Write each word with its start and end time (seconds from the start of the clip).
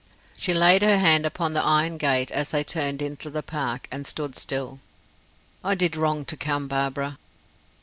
She 0.35 0.51
laid 0.55 0.81
her 0.81 0.97
hand 0.97 1.27
upon 1.27 1.53
the 1.53 1.61
iron 1.63 1.99
gate 1.99 2.31
as 2.31 2.49
they 2.49 2.63
turned 2.63 3.03
into 3.03 3.29
the 3.29 3.43
park, 3.43 3.87
and 3.91 4.07
stood 4.07 4.35
still. 4.35 4.79
"I 5.63 5.75
did 5.75 5.95
wrong 5.95 6.25
to 6.25 6.35
come, 6.35 6.67
Barbara." 6.67 7.19